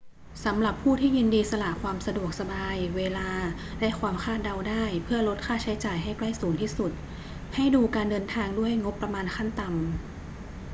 [0.45, 3.29] สำหรับผู้ที่ยินดีสละความสะดวกสบาย เวลา
[3.79, 6.91] และความคาดเดาได้เพื่อลดค่าใช้จ่ายให้ใกล้ศูนย์ที่สุด
[7.55, 9.77] ให้ดูการเดินทางด้วยงบประมาณขั้นต่ำ